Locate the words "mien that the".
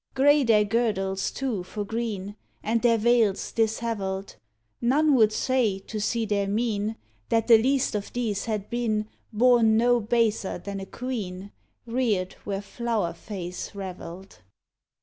6.47-7.61